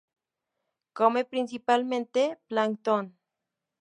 [0.93, 3.15] Come principalmente plancton.